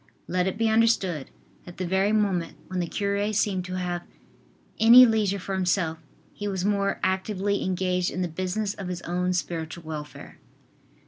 Let 0.27 0.47
it 0.47 0.57
be 0.57 0.67
understood 0.67 1.29
that 1.65 1.77
the 1.77 1.85
very 1.85 2.11
moment 2.11 2.55
when 2.69 2.79
the 2.79 2.87
cure 2.87 3.31
seemed 3.33 3.65
to 3.65 3.75
have 3.75 4.01
any 4.79 5.05
leisure 5.05 5.37
for 5.37 5.53
himself, 5.53 5.99
he 6.33 6.47
was 6.47 6.65
more 6.65 6.99
actively 7.03 7.61
engaged 7.63 8.09
in 8.09 8.23
the 8.23 8.27
business 8.27 8.73
of 8.73 8.87
his 8.87 9.03
own 9.03 9.33
spiritual 9.33 9.83
welfare. 9.83 10.39